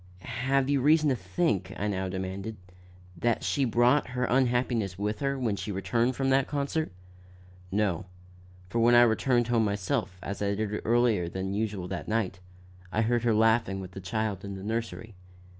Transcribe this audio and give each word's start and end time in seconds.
"Have 0.45 0.67
you 0.67 0.81
reason 0.81 1.09
to 1.09 1.15
think," 1.15 1.71
I 1.77 1.87
now 1.87 2.09
demanded, 2.09 2.57
"that 3.15 3.43
she 3.43 3.65
brought 3.65 4.07
her 4.17 4.23
unhappiness 4.25 4.95
in 4.95 5.03
with 5.03 5.19
her, 5.19 5.37
when 5.37 5.55
she 5.55 5.71
returned 5.71 6.15
from 6.15 6.31
that 6.31 6.47
concert?" 6.47 6.91
"No; 7.71 8.07
for 8.67 8.79
when 8.79 8.95
I 8.95 9.03
returned 9.03 9.49
home 9.49 9.63
myself, 9.63 10.17
as 10.23 10.41
I 10.41 10.55
did 10.55 10.81
earlier 10.85 11.29
than 11.29 11.53
usual 11.53 11.87
that 11.89 12.07
night, 12.07 12.39
I 12.91 13.03
heard 13.03 13.21
her 13.21 13.35
laughing 13.35 13.79
with 13.79 13.91
the 13.91 14.01
child 14.01 14.43
in 14.43 14.55
the 14.55 14.63
nursery. 14.63 15.13